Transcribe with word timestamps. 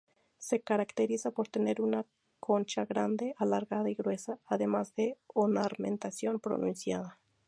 Se 0.39 0.59
caracteriza 0.61 1.29
por 1.29 1.47
tener 1.47 1.79
una 1.79 2.07
concha 2.39 2.85
grande, 2.87 3.35
alargada 3.37 3.87
y 3.87 3.93
gruesa, 3.93 4.39
además 4.47 4.95
de 4.95 5.19
ornamentación 5.27 6.39
pronunciada. 6.39 7.19